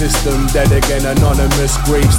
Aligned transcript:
system, 0.00 0.46
dead 0.46 0.72
again, 0.72 1.04
anonymous 1.04 1.76
graves 1.84 2.16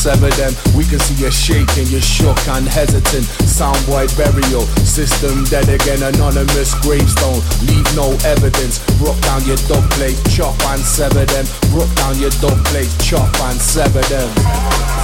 sever 0.00 0.30
them. 0.40 0.54
We 0.74 0.84
can 0.84 0.98
see 0.98 1.22
you 1.22 1.30
shaking, 1.30 1.86
you're 1.92 2.00
shook 2.00 2.40
and 2.48 2.66
hesitant. 2.66 3.28
Soundboy 3.44 4.08
burial, 4.16 4.64
system 4.80 5.44
dead 5.44 5.68
again, 5.68 6.02
anonymous 6.02 6.72
gravestone. 6.80 7.44
Leave 7.68 7.84
no 7.94 8.16
evidence. 8.24 8.80
Broke 8.96 9.20
down 9.20 9.44
your 9.44 9.60
dog 9.68 9.84
plate, 9.92 10.16
chop 10.32 10.56
and 10.72 10.80
sever 10.80 11.26
them. 11.26 11.44
Broke 11.70 11.94
down 11.96 12.18
your 12.18 12.32
dog 12.40 12.56
plate, 12.72 12.90
chop 13.04 13.28
and 13.44 13.60
sever 13.60 14.00
them. 14.08 14.99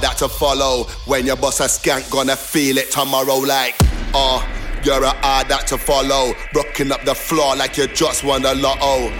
That 0.00 0.18
to 0.18 0.28
follow. 0.28 0.84
When 1.06 1.26
your 1.26 1.36
boss 1.36 1.60
a 1.60 1.64
skank, 1.64 2.10
gonna 2.10 2.36
feel 2.36 2.78
it 2.78 2.90
tomorrow. 2.90 3.36
Like, 3.36 3.74
oh, 4.14 4.46
you're 4.84 5.02
a 5.02 5.10
hard 5.10 5.48
that 5.48 5.66
to 5.68 5.78
follow. 5.78 6.34
Rocking 6.54 6.92
up 6.92 7.04
the 7.04 7.14
floor 7.14 7.56
like 7.56 7.76
you 7.76 7.86
just 7.88 8.24
won 8.24 8.44
a 8.44 8.54
lotto. 8.54 9.12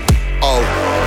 Oh, 0.42 0.60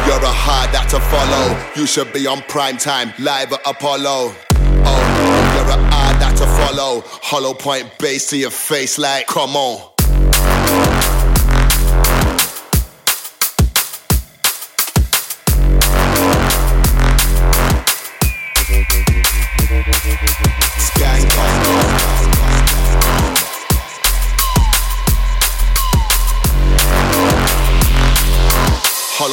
you're 0.07 0.23
a 0.23 0.31
hard 0.31 0.71
that 0.73 0.89
to 0.89 0.99
follow. 0.99 1.55
You 1.75 1.85
should 1.87 2.11
be 2.13 2.25
on 2.27 2.41
prime 2.43 2.77
time, 2.77 3.13
live 3.19 3.53
at 3.53 3.61
Apollo. 3.65 4.33
Oh, 4.51 5.53
you're 5.55 5.69
a 5.69 5.91
hard 5.91 6.19
that 6.19 6.35
to 6.37 6.47
follow. 6.47 7.03
Hollow 7.05 7.53
point 7.53 7.97
bass 7.99 8.29
to 8.31 8.37
your 8.37 8.49
face, 8.49 8.97
like, 8.97 9.27
come 9.27 9.55
on. 9.55 9.98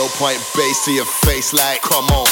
Hollow 0.09 0.31
point 0.31 0.39
bass 0.55 0.85
to 0.85 0.93
your 0.93 1.05
face, 1.05 1.53
like, 1.53 1.83
come 1.83 2.05
on. 2.07 2.27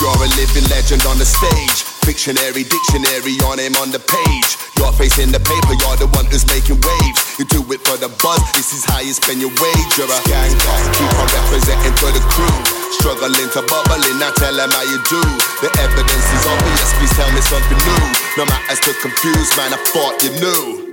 You're 0.00 0.16
a 0.16 0.28
living 0.36 0.64
legend 0.70 1.04
on 1.04 1.18
the 1.18 1.26
stage 1.26 1.89
Fictionary 2.10 2.66
dictionary 2.66 3.38
on 3.46 3.62
him 3.62 3.78
on 3.78 3.94
the 3.94 4.02
page. 4.02 4.50
You're 4.74 4.90
facing 4.98 5.30
the 5.30 5.38
paper, 5.38 5.78
you're 5.78 5.94
the 5.94 6.10
one 6.10 6.26
who's 6.26 6.42
making 6.50 6.82
waves. 6.82 7.38
You 7.38 7.46
do 7.46 7.62
it 7.70 7.86
for 7.86 7.94
the 8.02 8.10
buzz, 8.18 8.42
this 8.50 8.74
is 8.74 8.82
how 8.82 8.98
you 8.98 9.14
spend 9.14 9.38
your 9.38 9.54
wage. 9.62 9.90
You're 9.94 10.10
a 10.10 10.18
gangster, 10.26 10.74
keep 10.90 11.06
on 11.06 11.30
representing 11.30 11.94
for 12.02 12.10
the 12.10 12.18
crew. 12.34 12.50
Struggling 12.98 13.46
to 13.54 13.62
bubble 13.62 14.02
in, 14.10 14.18
I 14.18 14.34
tell 14.34 14.58
them 14.58 14.74
how 14.74 14.82
you 14.90 14.98
do. 15.06 15.22
The 15.62 15.70
evidence 15.78 16.26
is 16.34 16.42
obvious, 16.50 16.90
please 16.98 17.14
tell 17.14 17.30
me 17.30 17.42
something 17.46 17.78
new. 17.78 18.04
No 18.42 18.44
matter 18.50 18.74
to 18.74 18.92
confuse, 19.06 19.54
man, 19.54 19.70
I 19.70 19.78
thought 19.94 20.18
you 20.18 20.34
knew. 20.34 20.89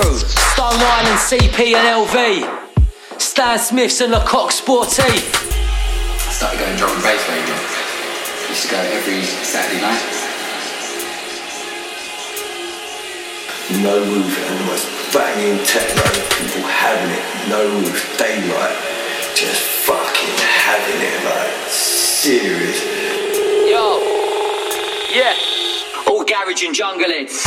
Crew. 0.00 0.18
Stone 0.18 0.78
Island, 0.78 1.18
CP 1.18 1.74
and 1.74 2.06
LV. 2.06 3.20
Stan 3.20 3.58
Smiths 3.58 4.00
and 4.00 4.12
Le 4.12 4.20
Coq 4.24 4.50
Sportif. 4.50 5.26
I 6.28 6.30
started 6.30 6.58
going 6.60 6.76
drum 6.76 6.94
and 6.94 7.02
bass 7.02 7.22
raving. 7.28 7.58
Used 8.48 8.62
to 8.62 8.70
go 8.70 8.78
every 8.78 9.22
Saturday 9.42 9.80
night. 9.80 10.24
no 13.82 14.00
roof 14.00 14.32
and 14.48 14.60
the 14.60 14.64
most 14.64 14.86
banging 15.12 15.62
techno, 15.66 16.02
people 16.40 16.62
having 16.68 17.10
it, 17.12 17.48
no 17.50 17.60
roof, 17.68 18.16
daylight, 18.16 18.76
just 19.34 19.60
fucking 19.84 20.38
having 20.40 21.02
it, 21.02 21.24
like 21.28 21.68
serious. 21.68 22.82
Yo, 23.68 24.00
yeah, 25.12 25.34
all 26.06 26.24
garage 26.24 26.64
and 26.64 26.74
jungle 26.74 27.10
heads. 27.10 27.44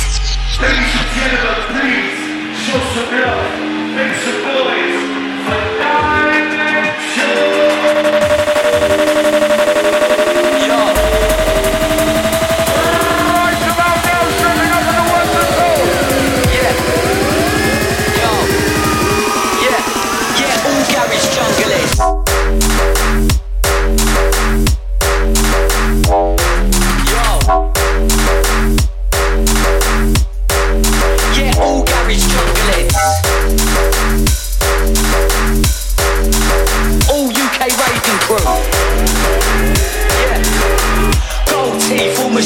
Ladies 0.62 0.94
and 0.94 1.10
gentlemen, 1.16 1.82
please 1.82 2.21
show 2.62 2.80
some 2.94 3.12
love, 3.20 3.96
make 3.96 5.21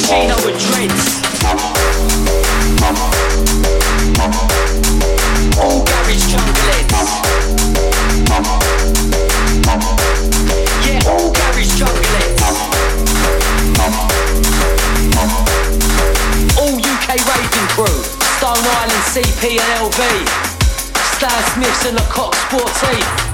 Sheena 0.06 0.38
dreads. 0.38 1.04
All 5.58 5.82
chocolates. 6.30 7.02
Yeah, 10.86 11.10
all 11.10 11.34
chocolates. 11.34 12.44
All 16.56 16.76
UK 16.78 17.10
raving 17.26 17.68
crew. 17.74 17.98
Stone 18.38 18.62
Island 18.62 19.04
CP 19.10 19.58
and 19.58 19.70
LV. 19.82 20.02
Stan 21.16 21.42
Smiths 21.54 21.86
and 21.88 21.98
the 21.98 22.06
Cox 22.12 22.38
14. 22.52 23.25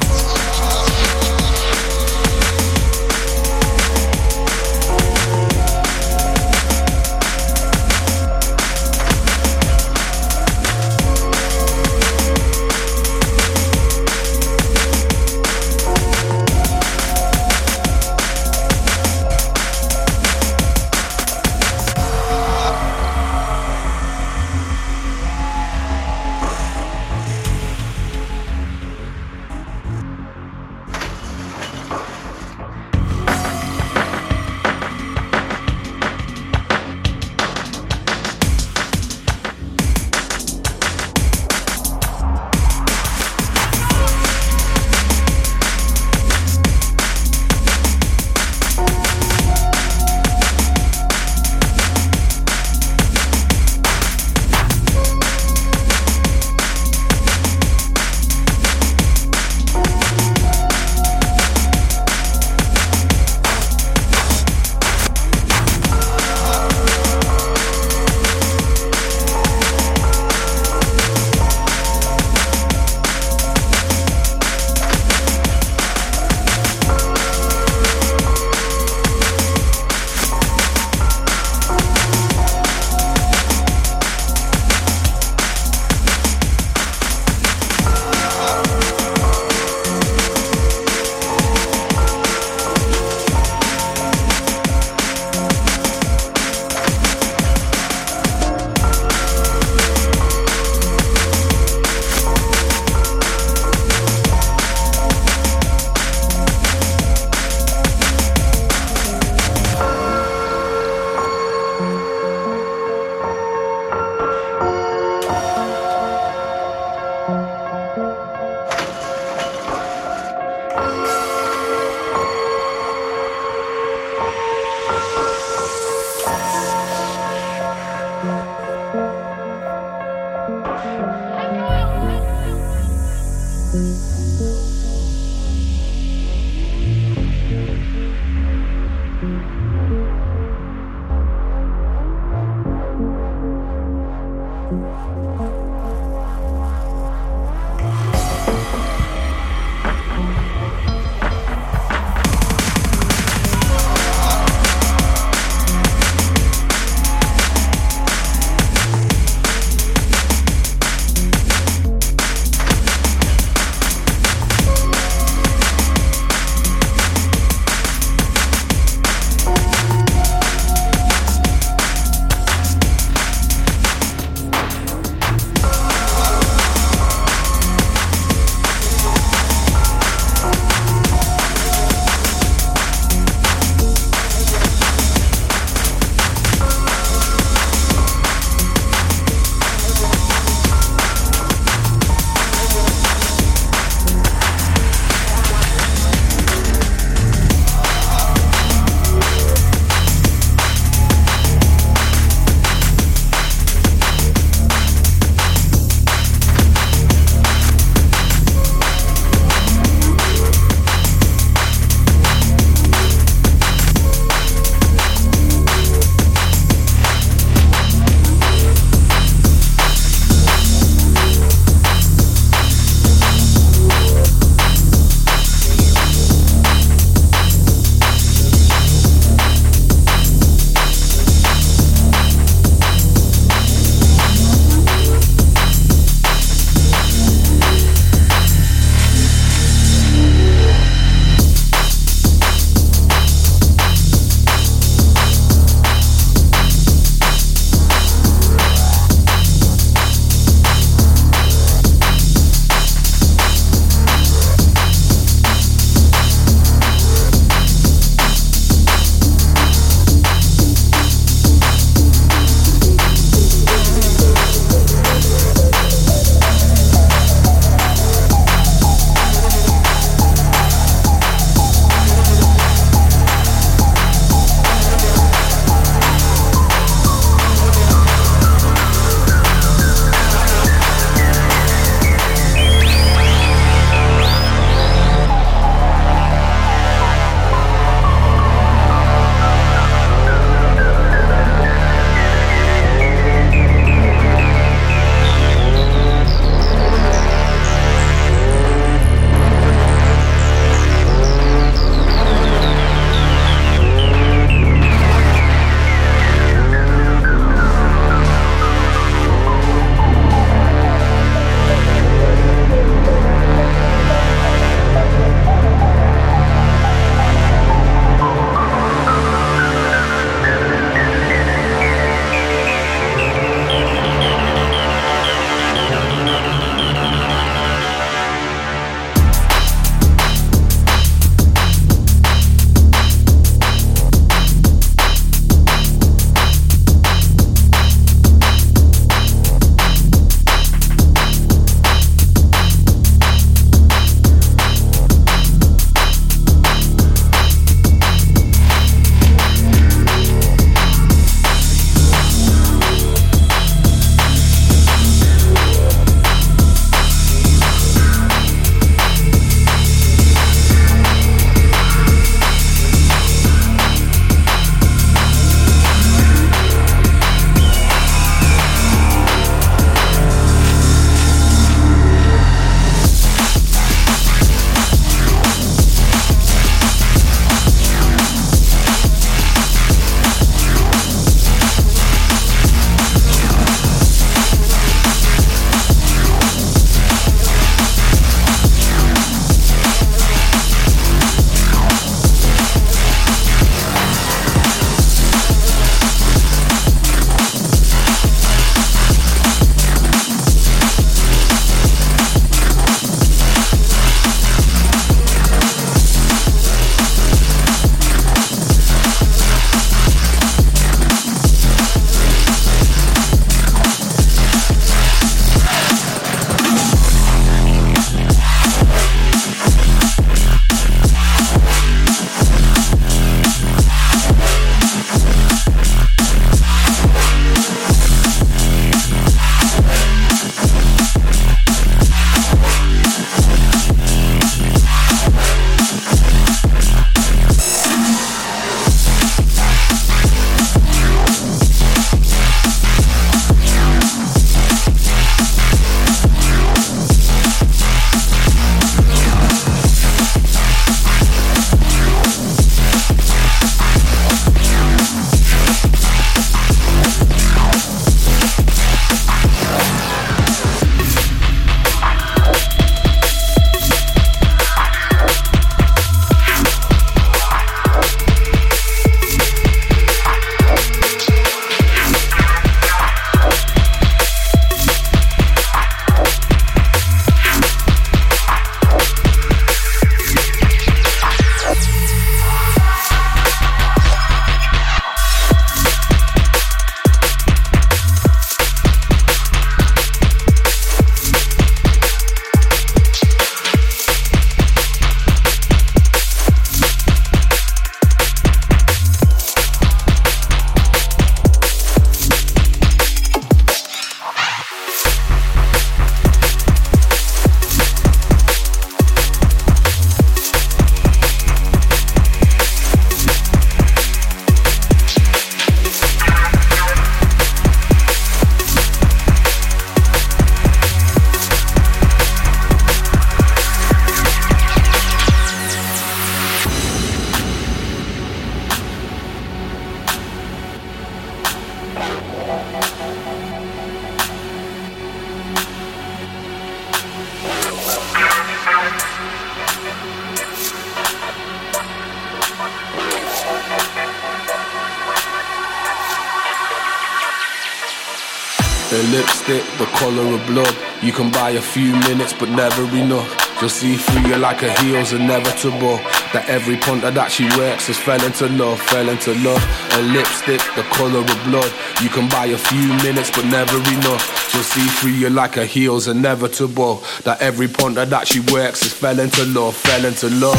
Buy 551.51 551.57
a 551.57 551.61
few 551.61 551.91
minutes, 552.07 552.31
but 552.31 552.47
never 552.47 552.83
enough. 552.95 553.27
Just 553.59 553.81
see 553.81 553.97
through 553.97 554.29
you 554.29 554.37
like 554.37 554.61
a 554.63 554.71
heel's 554.79 555.11
inevitable. 555.11 555.97
That 556.31 556.45
every 556.47 556.77
punter 556.77 557.11
that 557.11 557.29
she 557.29 557.43
works 557.57 557.87
has 557.87 557.97
fell 557.97 558.23
into 558.23 558.47
love, 558.47 558.79
fell 558.79 559.09
into 559.09 559.33
love. 559.43 559.61
A 559.95 560.01
lipstick, 560.13 560.61
the 560.77 560.83
color 560.83 561.19
of 561.19 561.43
blood. 561.43 561.69
You 562.01 562.07
can 562.07 562.29
buy 562.29 562.45
a 562.45 562.57
few 562.57 562.87
minutes, 563.03 563.31
but 563.31 563.43
never 563.47 563.75
enough. 563.91 564.23
Just 564.53 564.71
see 564.71 564.87
through 564.87 565.11
you 565.11 565.29
like 565.29 565.57
a 565.57 565.65
heel's 565.65 566.07
inevitable. 566.07 567.03
That 567.25 567.41
every 567.41 567.67
punter 567.67 568.05
that 568.05 568.27
she 568.29 568.39
works 568.39 568.83
has 568.83 568.93
fell 568.93 569.19
into 569.19 569.43
love, 569.43 569.75
fell 569.75 570.05
into 570.05 570.29
love. 570.29 570.55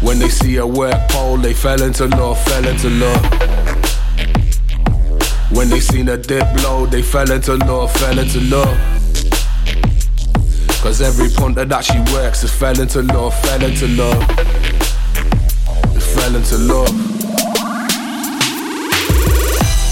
When 0.00 0.18
they 0.18 0.30
see 0.30 0.56
a 0.56 0.66
work 0.66 1.10
pole, 1.10 1.36
they 1.36 1.52
fell 1.52 1.82
into 1.82 2.06
love, 2.06 2.42
fell 2.44 2.66
into 2.66 2.88
love. 2.88 3.53
When 5.54 5.70
they 5.70 5.80
seen 5.80 6.08
a 6.08 6.16
dip 6.16 6.46
low, 6.62 6.86
they 6.86 7.00
fell 7.00 7.30
into 7.30 7.56
love, 7.56 7.92
fell 7.92 8.18
into 8.18 8.40
love. 8.40 8.76
Cause 10.82 11.00
every 11.00 11.30
punter 11.30 11.64
that 11.64 11.84
she 11.84 11.98
works 12.12 12.42
has 12.42 12.54
fell 12.54 12.78
into 12.78 13.02
love, 13.02 13.34
fell 13.40 13.62
into 13.62 13.86
love. 13.88 14.22
Fell 16.14 16.36
into 16.36 16.58
love. 16.58 17.14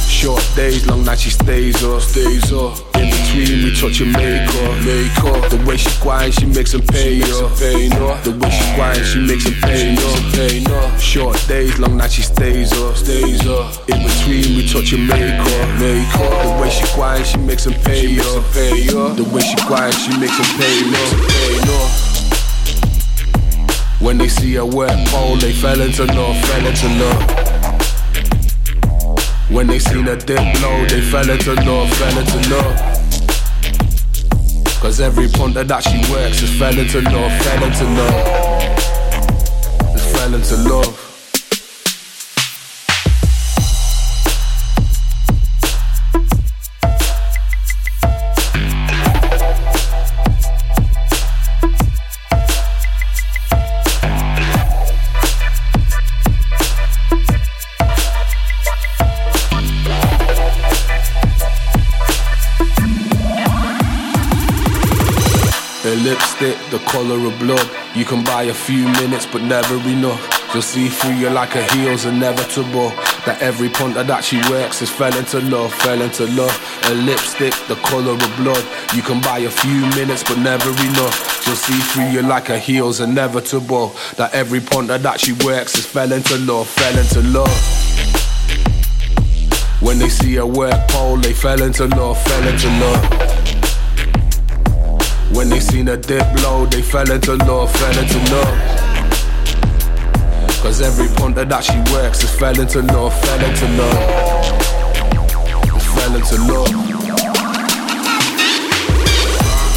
Short 0.08 0.46
days, 0.54 0.86
long 0.86 1.04
night 1.04 1.20
she 1.20 1.30
stays 1.30 1.82
up, 1.84 2.02
stays 2.02 2.52
up. 2.52 2.91
Between, 3.32 3.64
we 3.64 3.72
touch 3.74 4.00
and 4.02 4.12
make 4.12 4.44
her, 4.44 4.70
make 4.84 5.16
her. 5.24 5.48
The 5.48 5.56
way 5.64 5.78
she 5.78 5.88
whine, 6.04 6.30
she 6.32 6.44
makes 6.44 6.74
him 6.74 6.82
pay 6.82 7.20
her. 7.20 7.48
The 7.48 8.36
way 8.38 8.50
she 8.50 8.64
whine, 8.78 9.02
she 9.04 9.20
makes 9.20 9.46
him 9.46 9.54
pay 9.62 9.94
her, 9.96 10.32
pay 10.36 10.60
her. 10.64 10.98
Short 10.98 11.42
days, 11.48 11.78
long 11.78 11.96
night 11.96 12.12
she 12.12 12.20
stays 12.20 12.74
up, 12.74 12.94
stays 12.94 13.40
up. 13.46 13.88
In 13.88 14.04
between, 14.04 14.56
we 14.56 14.68
touch 14.68 14.92
and 14.92 15.08
make 15.08 15.16
her, 15.16 15.66
make 15.80 16.12
her. 16.12 16.28
The 16.44 16.60
way 16.60 16.68
she 16.68 16.84
whine, 16.98 17.24
she 17.24 17.38
makes 17.38 17.64
him 17.64 17.72
pay 17.80 18.16
her, 18.16 18.42
pay 18.52 18.84
her. 18.92 19.14
The 19.14 19.24
way 19.24 19.40
she 19.40 19.56
whine, 19.64 19.92
she 19.92 20.12
makes 20.20 20.36
him 20.36 20.44
pay 20.60 20.92
her. 20.92 21.08
When 24.04 24.18
they 24.18 24.28
see 24.28 24.56
a 24.56 24.66
wet 24.66 25.08
pole, 25.08 25.36
they 25.36 25.52
fell 25.52 25.80
into 25.80 26.04
love, 26.04 26.36
fell 26.44 26.66
into 26.66 26.88
love. 27.00 27.42
When 29.48 29.68
they 29.68 29.78
seen 29.78 30.06
a 30.08 30.16
dip 30.16 30.38
low, 30.60 30.84
they 30.84 31.00
fell 31.00 31.30
into 31.30 31.54
love, 31.54 31.88
fell 31.94 32.18
into 32.18 32.50
love. 32.50 32.91
Cause 34.82 34.98
every 35.00 35.28
punter 35.28 35.62
that 35.62 35.84
she 35.84 35.96
works 36.12 36.42
is 36.42 36.58
fell 36.58 36.76
into 36.76 37.02
love, 37.02 37.32
fell 37.44 37.62
into 37.62 37.84
love. 37.84 38.26
Fell 40.12 40.34
into 40.34 40.56
love. 40.68 41.01
Lipstick, 66.04 66.56
the 66.70 66.78
color 66.90 67.26
of 67.26 67.38
blood. 67.38 67.68
You 67.94 68.04
can 68.04 68.24
buy 68.24 68.44
a 68.44 68.54
few 68.54 68.84
minutes, 69.00 69.26
but 69.26 69.42
never 69.42 69.76
enough. 69.88 70.20
You'll 70.52 70.62
see 70.62 70.88
through 70.88 71.14
you 71.14 71.30
like 71.30 71.54
a 71.54 71.62
heel's 71.72 72.04
inevitable. 72.04 72.90
That 73.24 73.38
every 73.40 73.68
punter 73.68 74.02
that 74.02 74.24
she 74.24 74.36
works 74.50 74.82
is 74.82 74.90
fell 74.90 75.16
into 75.16 75.40
love, 75.40 75.72
fell 75.72 76.00
into 76.00 76.26
love. 76.32 76.52
A 76.84 76.94
lipstick, 76.94 77.54
the 77.68 77.76
color 77.76 78.12
of 78.12 78.36
blood. 78.36 78.64
You 78.94 79.02
can 79.02 79.20
buy 79.22 79.38
a 79.38 79.50
few 79.50 79.80
minutes, 79.96 80.22
but 80.22 80.38
never 80.38 80.68
enough. 80.70 81.46
You'll 81.46 81.56
see 81.56 81.78
through 81.92 82.10
you 82.10 82.22
like 82.22 82.48
a 82.48 82.58
heel's 82.58 83.00
inevitable. 83.00 83.94
That 84.16 84.34
every 84.34 84.60
punter 84.60 84.98
that 84.98 85.20
she 85.20 85.32
works 85.44 85.78
is 85.78 85.86
fell 85.86 86.12
into 86.12 86.36
love, 86.38 86.68
fell 86.68 86.98
into 86.98 87.22
love. 87.28 87.82
When 89.80 89.98
they 89.98 90.08
see 90.08 90.36
a 90.36 90.46
work 90.46 90.88
pole, 90.88 91.16
they 91.16 91.32
fell 91.32 91.62
into 91.62 91.86
love, 91.86 92.22
fell 92.22 92.46
into 92.46 92.68
love. 92.78 93.31
When 95.34 95.48
they 95.48 95.60
seen 95.60 95.88
a 95.88 95.96
dip 95.96 96.26
low, 96.42 96.66
they 96.66 96.82
fell 96.82 97.10
into 97.10 97.34
love, 97.36 97.72
fell 97.74 97.98
into 97.98 98.18
love. 98.32 98.58
Cause 100.62 100.80
every 100.82 101.08
punter 101.16 101.44
that 101.44 101.64
she 101.64 101.78
works 101.92 102.22
is 102.22 102.30
fell 102.38 102.58
into 102.60 102.82
love, 102.82 103.12
fell 103.20 103.40
into 103.42 103.66
love. 103.80 103.98
Fell 105.96 106.14
into 106.14 106.36
love. 106.52 106.68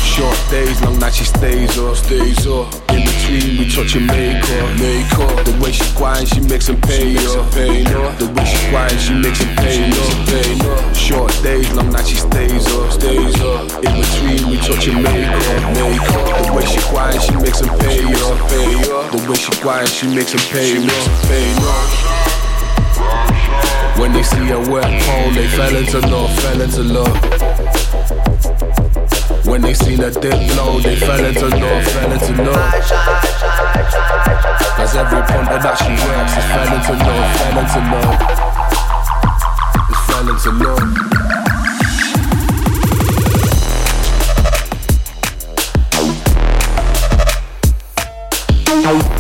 Short 0.04 0.40
days, 0.52 0.82
long 0.82 1.00
night 1.00 1.14
she 1.14 1.24
stays 1.26 1.78
up, 1.80 1.96
stays 1.96 2.48
up. 2.48 2.74
In 2.92 3.08
between, 3.26 3.58
we 3.58 3.70
touch 3.70 3.96
and 3.96 4.08
make 4.08 4.46
her, 4.46 4.76
make 4.78 5.08
her. 5.18 5.44
The 5.44 5.54
way 5.62 5.72
she 5.72 5.84
whine, 6.00 6.26
she 6.26 6.40
makes 6.42 6.68
him 6.68 6.80
pay 6.82 7.14
her, 7.14 7.44
pay 7.52 7.84
her. 7.84 8.16
The 8.18 8.28
way 8.34 8.46
she 8.46 8.58
whine, 8.74 8.98
she 8.98 9.14
makes 9.14 9.40
him 9.40 9.56
pay 9.56 9.90
her, 9.90 10.26
pay 10.26 10.58
her. 10.62 10.94
Short 10.94 11.32
days, 11.44 11.72
long 11.74 11.92
night 11.92 12.08
she 12.08 12.16
stays 12.16 12.68
up, 12.68 12.92
stays 12.92 13.42
up. 13.42 13.84
In 13.84 13.94
between, 13.98 14.50
we 14.50 14.58
touch 14.58 14.88
and 14.88 15.04
make 15.04 15.26
her, 15.26 15.60
make 15.74 16.02
her. 16.02 16.24
The 16.44 16.54
way 16.54 16.66
she 16.66 16.80
whine, 16.94 17.20
she 17.20 17.36
makes 17.36 17.60
him 17.62 17.70
pay 17.80 18.02
her, 18.02 18.36
pay 18.50 18.74
her. 18.86 19.02
The 19.12 19.18
way 19.30 19.38
she 19.38 19.54
whine, 19.66 19.88
she 19.88 20.08
makes 20.14 20.34
him 20.34 20.44
pay 20.52 20.76
her, 20.76 21.02
pay 21.28 21.48
her. 21.62 21.76
When 24.00 24.12
they 24.12 24.24
see 24.24 24.46
her 24.52 24.60
work 24.70 24.84
pole, 24.84 25.32
they 25.32 25.48
fell 25.48 25.76
into 25.76 26.00
love, 26.08 26.32
fell 26.40 26.62
into 26.62 26.84
love. 26.84 27.16
When 29.46 29.62
they 29.62 29.74
seen 29.74 30.02
a 30.02 30.12
dip 30.12 30.34
low, 30.58 30.80
they 30.80 30.96
fell 30.96 31.24
into 31.24 31.48
love, 31.48 31.84
fell 31.86 32.12
into 32.12 32.44
love. 32.44 33.15
Cause 34.76 34.94
every 34.98 35.22
punter 35.22 35.58
that 35.58 35.78
she 35.80 35.96
works 36.04 36.36
is 36.36 36.46
fell 36.52 36.68
into 36.76 36.94
love, 37.06 37.32
fell 37.40 37.58
into 37.64 37.80
love. 37.96 38.20
It's 39.90 40.02
fell 40.06 40.28
into 40.30 40.52
love. 40.52 41.16
Thank 48.86 49.15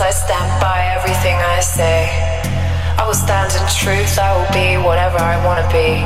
I 0.00 0.10
stand 0.10 0.60
by 0.60 0.84
everything 0.92 1.36
I 1.36 1.60
say. 1.60 2.10
I 2.98 3.06
will 3.06 3.14
stand 3.14 3.48
in 3.56 3.64
truth, 3.72 4.18
I 4.18 4.36
will 4.36 4.52
be 4.52 4.76
whatever 4.84 5.16
I 5.16 5.40
wanna 5.40 5.64
be. 5.72 6.04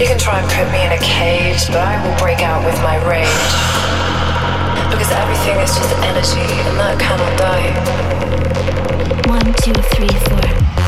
You 0.00 0.06
can 0.06 0.18
try 0.18 0.40
and 0.40 0.48
put 0.48 0.64
me 0.72 0.80
in 0.80 0.92
a 0.92 1.02
cage, 1.04 1.68
but 1.68 1.84
I 1.84 2.00
will 2.00 2.16
break 2.18 2.40
out 2.40 2.64
with 2.64 2.80
my 2.80 2.96
rage. 3.04 3.52
Because 4.88 5.12
everything 5.12 5.60
is 5.60 5.76
just 5.76 5.92
energy, 6.00 6.48
and 6.64 6.80
that 6.80 6.96
cannot 6.98 7.36
die. 7.36 7.72
One, 9.28 9.52
two, 9.60 9.76
three, 9.92 10.08
four. 10.24 10.83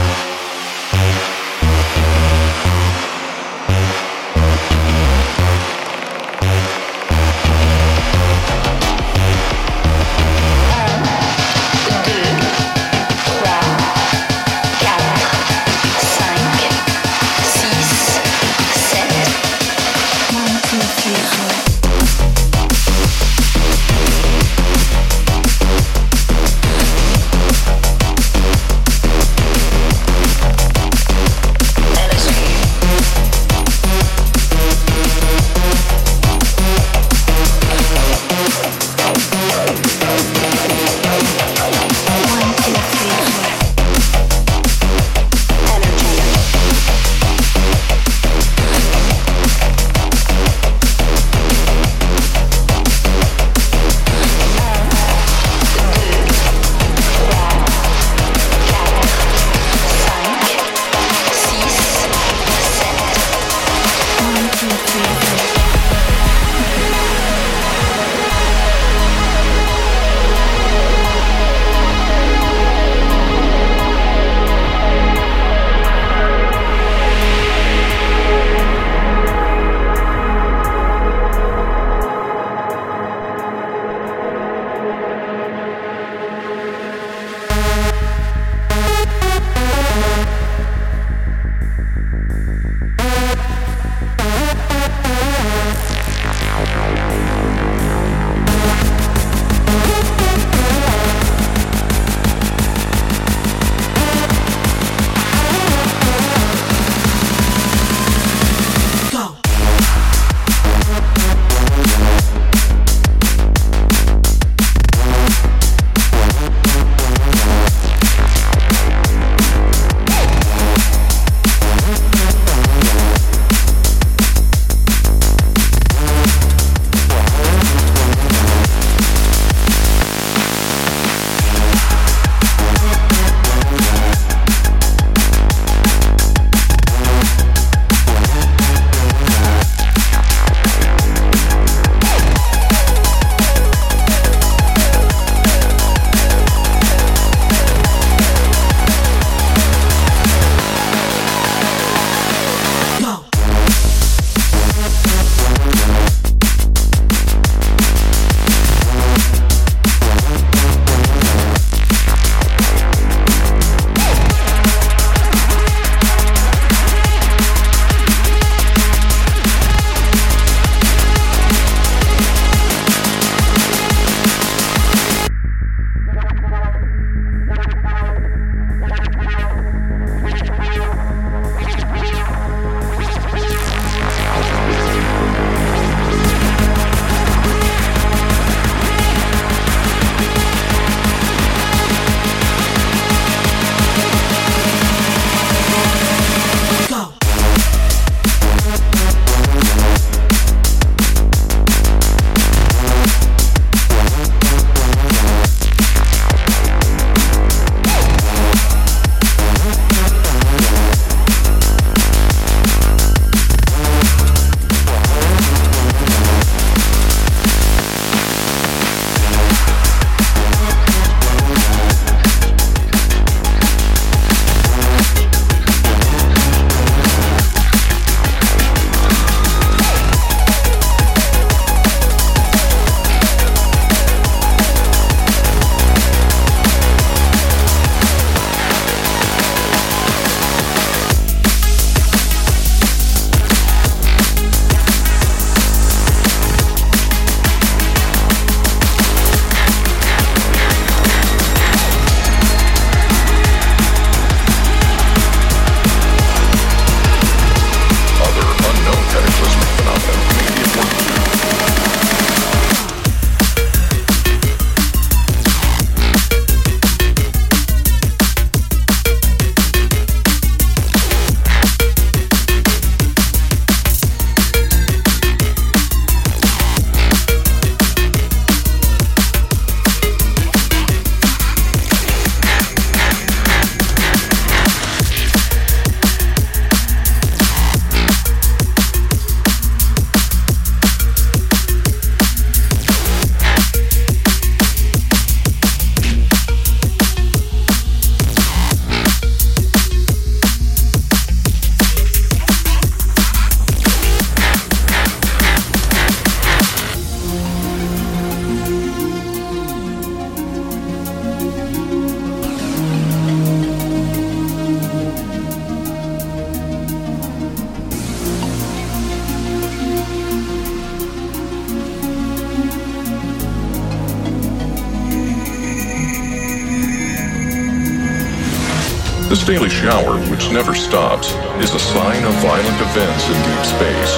Daily 329.47 329.71
shower, 329.71 330.19
which 330.29 330.51
never 330.51 330.75
stops, 330.75 331.29
is 331.63 331.73
a 331.73 331.79
sign 331.79 332.25
of 332.25 332.35
violent 332.43 332.81
events 332.81 333.29
in 333.29 333.37
deep 333.47 333.65
space. 333.65 334.17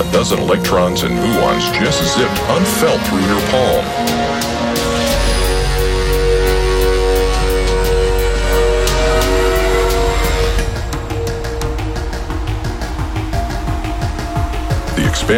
A 0.00 0.12
dozen 0.12 0.40
electrons 0.40 1.04
and 1.04 1.14
muons 1.14 1.72
just 1.78 2.02
zipped 2.18 2.40
unfelt 2.50 3.00
through 3.06 3.20
your 3.20 3.40
palm. 3.52 4.31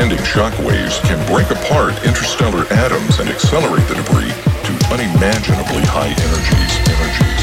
Expanding 0.05 0.27
shock 0.27 0.59
waves 0.59 0.99
can 1.01 1.19
break 1.27 1.51
apart 1.51 1.95
interstellar 2.05 2.67
atoms 2.71 3.21
and 3.21 3.31
accelerate 3.31 3.87
the 3.89 3.95
debris 3.95 4.29
to 4.63 4.93
unimaginably 4.93 5.83
high 5.87 6.09
energies, 6.09 6.77
energies, 6.91 6.95
energies, 7.01 7.34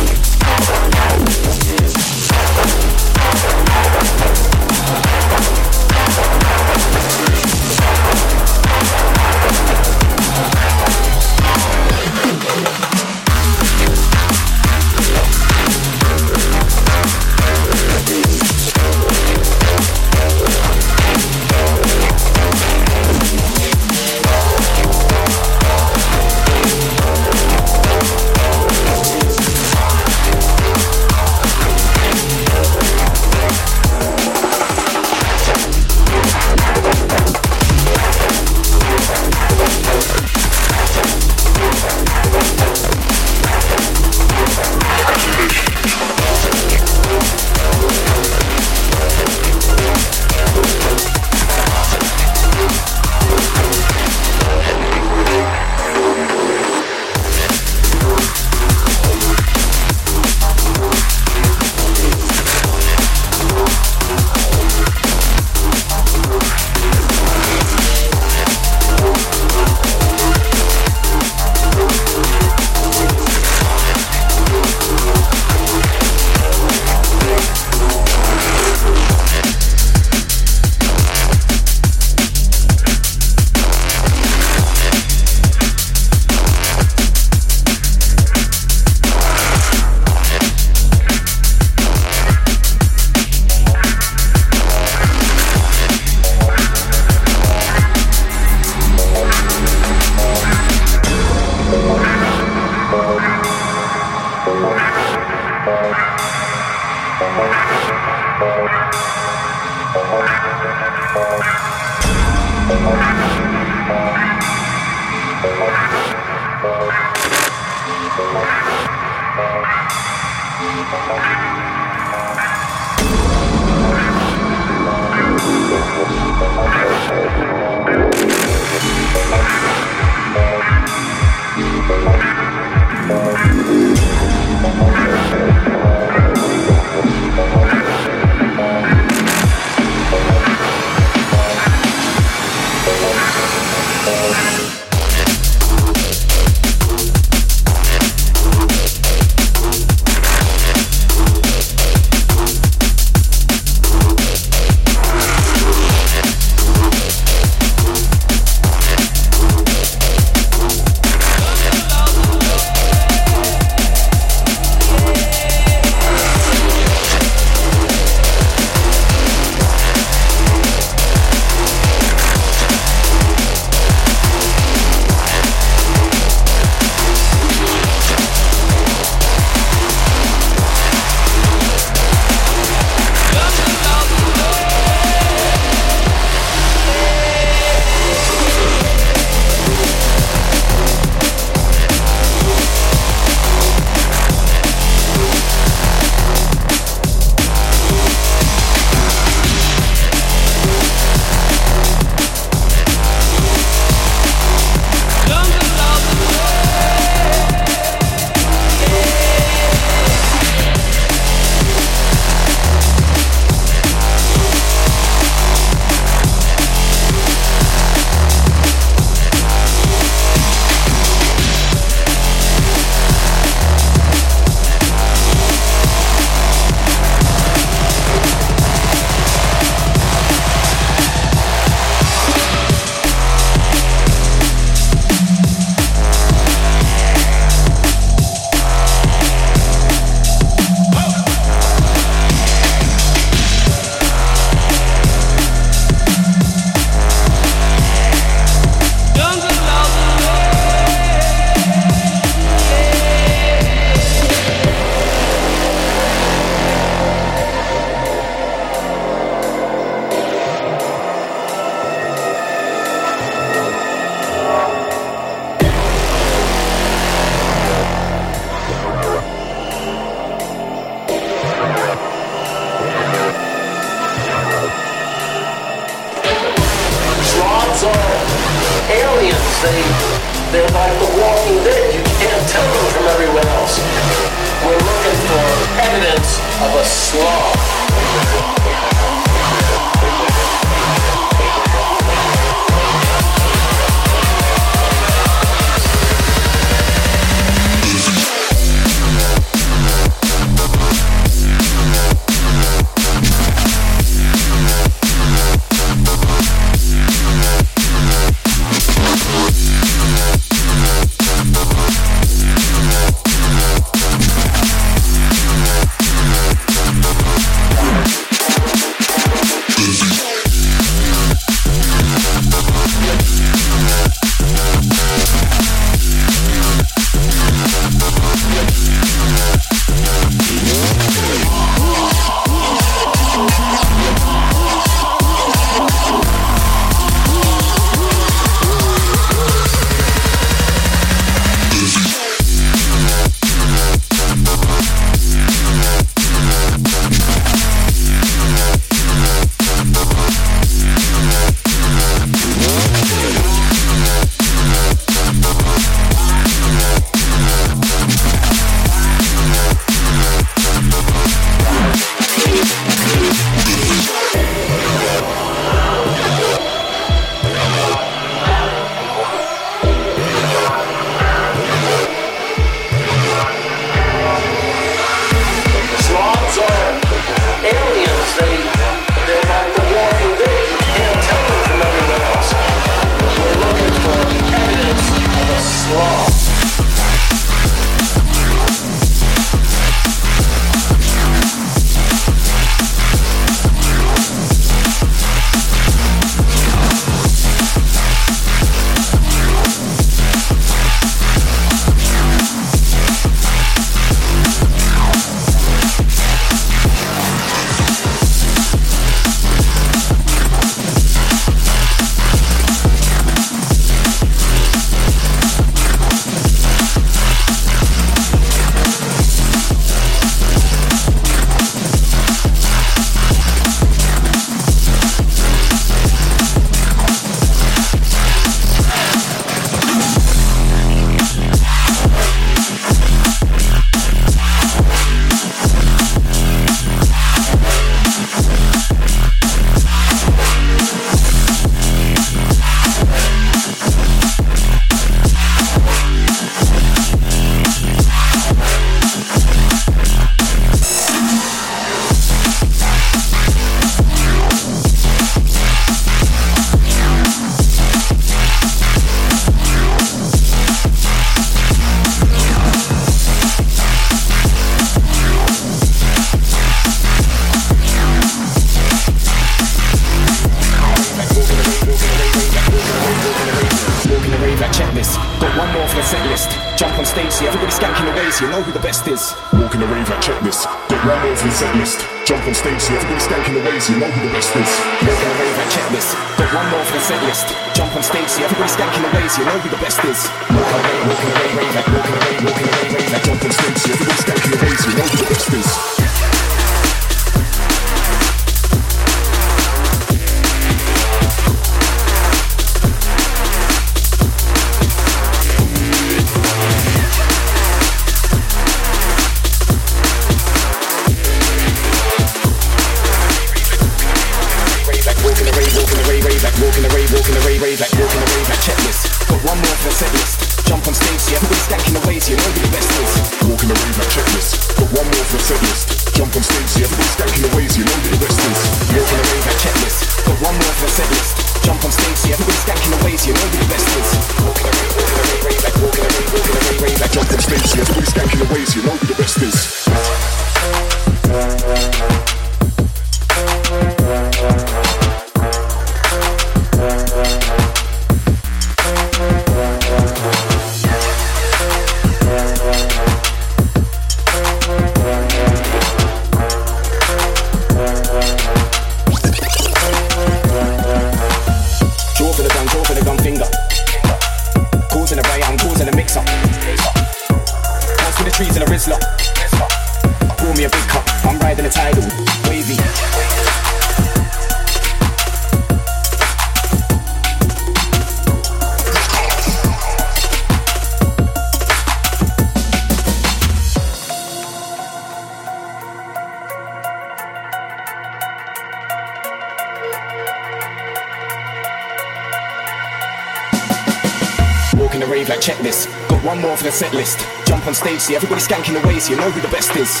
like 595.34 595.42
checklist. 595.42 595.88
Got 596.08 596.22
one 596.24 596.40
more 596.40 596.56
for 596.56 596.64
the 596.64 596.72
set 596.72 596.92
list. 596.94 597.18
Jump 597.46 597.66
on 597.66 597.74
stage, 597.74 598.00
see 598.00 598.14
everybody 598.14 598.40
skanking 598.40 598.82
away, 598.82 598.98
so 598.98 599.12
you 599.12 599.16
know 599.16 599.30
who 599.30 599.40
the 599.40 599.48
best 599.48 599.74
is. 599.76 600.00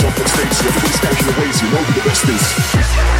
Jump 0.00 0.18
on 0.18 0.26
stage, 0.26 0.52
see 0.52 0.68
everybody 0.68 0.94
skanking 0.94 1.36
away, 1.36 1.52
so 1.52 1.66
you 1.66 1.72
know 1.72 1.82
who 1.82 2.00
the 2.00 2.08
best 2.08 2.28
is. 2.28 3.17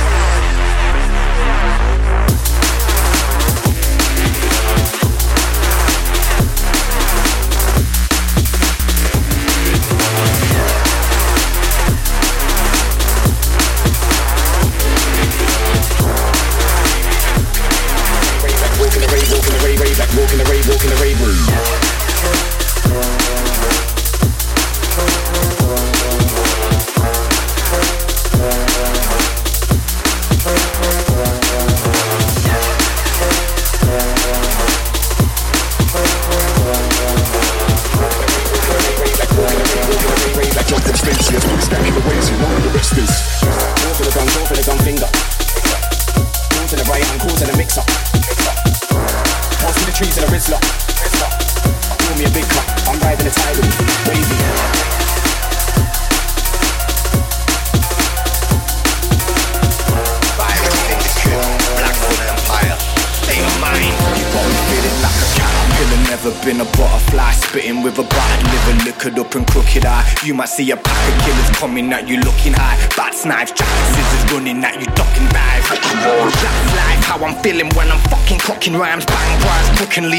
Cocking 78.68 78.80
rhymes. 78.80 79.06
Bang 79.06 79.40
rhymes, 79.40 79.78
quick 79.78 79.96
and 79.98 80.10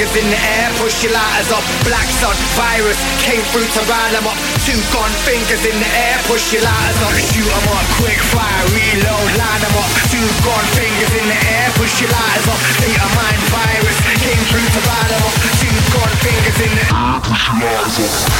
fingers 0.00 0.24
in 0.24 0.30
the 0.32 0.40
air, 0.56 0.72
push 0.80 1.04
your 1.04 1.12
lighters 1.12 1.52
up. 1.52 1.60
Black 1.84 2.08
sun, 2.20 2.32
virus, 2.56 2.96
came 3.20 3.42
through 3.52 3.68
to 3.76 3.80
rile 3.84 4.16
'em 4.16 4.26
up. 4.26 4.36
Two 4.64 4.80
gun 4.92 5.12
fingers 5.28 5.60
in 5.68 5.76
the 5.76 5.90
air, 5.92 6.16
push 6.24 6.52
your 6.52 6.62
lighters 6.64 7.02
up. 7.04 7.12
Shoot 7.12 7.44
'em 7.44 7.68
up, 7.68 7.84
quick 8.00 8.20
fire, 8.32 8.64
reload, 8.72 9.30
line 9.36 9.60
'em 9.60 9.76
up. 9.76 9.90
Two 10.08 10.28
gun 10.40 10.64
fingers 10.72 11.12
in 11.20 11.28
the 11.28 11.38
air, 11.52 11.68
push 11.76 12.00
your 12.00 12.10
lighters 12.16 12.48
up. 12.48 12.60
Of 13.04 13.12
mine, 13.14 13.40
virus, 13.52 13.98
came 14.24 14.42
through 14.48 14.68
to 14.74 14.80
rile 14.88 15.12
'em 15.16 15.22
up. 15.28 15.36
Two 15.60 15.76
gun 15.92 16.12
fingers 16.24 16.58
in 16.64 16.72
the 16.80 16.84
air, 16.96 17.20
push 17.20 17.44
your 17.48 17.60
lighters 17.60 18.08
up. 18.08 18.32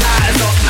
Lighters 0.00 0.40
up. 0.48 0.67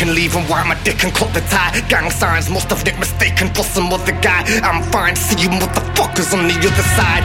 And 0.00 0.12
leave 0.12 0.36
and 0.36 0.48
wipe 0.48 0.66
my 0.66 0.76
dick 0.82 1.02
and 1.04 1.14
cut 1.14 1.32
the 1.34 1.40
tie. 1.48 1.80
Gang 1.88 2.10
signs 2.10 2.50
must 2.50 2.68
have 2.70 2.84
been 2.84 2.98
mistaken 2.98 3.48
for 3.54 3.62
some 3.62 3.92
other 3.92 4.12
guy. 4.20 4.42
I'm 4.62 4.82
fine, 4.90 5.16
see 5.16 5.42
you 5.42 5.50
motherfuckers 5.98 6.32
on 6.32 6.46
the 6.46 6.54
other 6.54 6.86
side. 6.94 7.24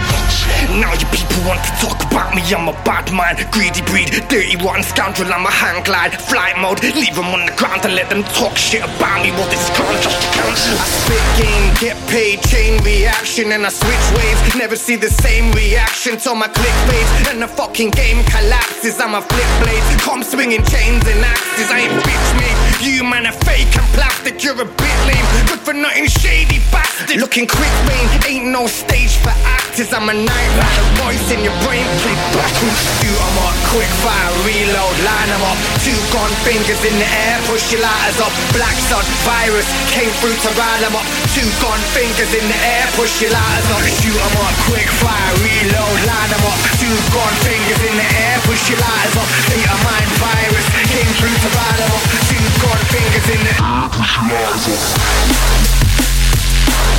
Now 0.81 0.93
you 0.93 1.05
people 1.13 1.45
want 1.45 1.61
to 1.61 1.71
talk 1.77 1.99
about 2.09 2.33
me, 2.33 2.41
I'm 2.49 2.67
a 2.67 2.73
bad 2.83 3.11
man. 3.13 3.37
Greedy 3.51 3.81
breed, 3.85 4.09
dirty 4.29 4.55
rotten 4.57 4.83
scoundrel, 4.83 5.31
I'm 5.31 5.45
a 5.45 5.51
hang 5.51 5.83
glide. 5.83 6.13
Flight 6.17 6.57
mode, 6.57 6.81
leave 6.81 7.15
them 7.15 7.29
on 7.29 7.45
the 7.45 7.53
ground 7.53 7.85
and 7.85 7.95
let 7.95 8.09
them 8.09 8.23
talk 8.33 8.57
shit 8.57 8.81
about 8.81 9.21
me. 9.21 9.31
Well, 9.31 9.49
this 9.49 9.69
can't 9.77 10.01
just 10.01 10.21
cancel. 10.33 10.73
I 10.73 10.85
spit 10.89 11.25
game, 11.37 11.67
get 11.77 11.97
paid, 12.09 12.41
chain 12.49 12.81
reaction, 12.83 13.51
and 13.51 13.65
I 13.65 13.69
switch 13.69 14.05
waves. 14.17 14.55
Never 14.55 14.75
see 14.75 14.95
the 14.95 15.09
same 15.09 15.51
reaction 15.53 16.17
till 16.17 16.35
my 16.35 16.47
click 16.47 16.77
fades, 16.89 17.29
and 17.29 17.41
the 17.41 17.47
fucking 17.47 17.91
game 17.91 18.23
collapses. 18.25 18.99
I'm 18.99 19.13
a 19.13 19.21
flip 19.21 19.51
blade, 19.61 19.83
come 20.01 20.23
swinging 20.23 20.63
chains 20.65 21.05
and 21.05 21.21
axes. 21.21 21.69
I 21.69 21.85
ain't 21.85 21.93
bitch 22.01 22.29
made. 22.39 22.57
You 22.81 23.03
man 23.03 23.27
are 23.27 23.37
fake 23.45 23.69
and 23.77 23.87
plastic, 23.93 24.43
you're 24.43 24.59
a 24.59 24.65
bit 24.65 24.92
lame. 25.07 25.25
Good 25.47 25.59
for 25.59 25.73
nothing, 25.73 26.07
shady 26.07 26.59
bastard. 26.71 27.19
Looking 27.19 27.47
quick, 27.47 27.73
vein, 27.87 28.07
ain't 28.27 28.47
no 28.51 28.67
stage 28.67 29.17
for 29.17 29.33
actors. 29.73 29.89
I'm 29.89 30.05
a 30.05 30.13
night 30.13 30.51
rider, 30.61 30.85
voice 31.01 31.27
in 31.33 31.41
your 31.41 31.57
brain, 31.65 31.81
play 32.05 32.13
backwards. 32.37 32.77
Shoot 33.01 33.17
up, 33.17 33.57
quick 33.73 33.89
fire, 34.05 34.29
reload, 34.45 34.95
line 35.01 35.33
'em 35.33 35.41
up. 35.49 35.57
Two 35.81 35.97
gone 36.13 36.29
fingers 36.45 36.77
in 36.85 36.93
the 37.01 37.09
air, 37.25 37.41
push 37.49 37.73
your 37.73 37.81
lighters 37.81 38.21
up. 38.21 38.29
Black 38.53 38.77
sun, 38.89 39.01
virus, 39.25 39.65
came 39.89 40.13
through 40.21 40.37
to 40.45 40.49
rile 40.53 40.85
'em 40.85 40.93
up. 40.93 41.05
Two 41.33 41.49
gone 41.57 41.81
fingers 41.97 42.31
in 42.37 42.45
the 42.53 42.59
air, 42.77 42.85
push 42.93 43.21
your 43.21 43.33
lighters 43.33 43.69
up. 43.73 43.81
Shoot 43.97 44.21
up, 44.21 44.53
quick 44.69 44.89
fire, 45.01 45.33
reload, 45.41 45.97
line 46.05 46.31
'em 46.37 46.45
up. 46.45 46.57
Two 46.77 46.97
gone 47.09 47.35
fingers 47.41 47.81
in 47.89 47.95
the 47.97 48.07
air, 48.25 48.37
push 48.45 48.69
your 48.69 48.77
lighters 48.77 49.17
up. 49.17 49.27
Eight 49.57 49.69
of 49.73 49.79
mine, 49.89 50.09
virus, 50.21 50.67
came 50.93 51.11
through 51.17 51.37
to 51.43 51.49
rile 51.57 51.81
'em 51.81 51.91
up. 51.97 52.03
Two 52.29 52.45
gone 52.61 52.83
fingers 52.93 53.27
in 53.35 53.41
the 53.47 53.53
air, 53.57 53.89
push 53.89 54.13
your 54.21 54.37
lighters 54.37 54.67
up. 54.69 55.01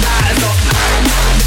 Lighters 0.03 0.43
up. 0.51 1.44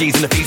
G's 0.00 0.14
and 0.14 0.24
the 0.24 0.39